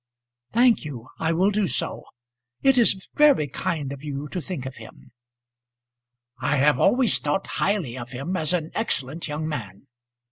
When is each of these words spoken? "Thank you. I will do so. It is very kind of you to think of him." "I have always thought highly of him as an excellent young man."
"Thank 0.51 0.83
you. 0.83 1.09
I 1.19 1.31
will 1.31 1.51
do 1.51 1.67
so. 1.67 2.05
It 2.63 2.75
is 2.75 3.07
very 3.13 3.47
kind 3.47 3.93
of 3.93 4.03
you 4.03 4.27
to 4.29 4.41
think 4.41 4.65
of 4.65 4.77
him." 4.77 5.11
"I 6.39 6.55
have 6.55 6.79
always 6.79 7.19
thought 7.19 7.45
highly 7.45 7.99
of 7.99 8.09
him 8.09 8.35
as 8.35 8.51
an 8.51 8.71
excellent 8.73 9.27
young 9.27 9.47
man." 9.47 9.85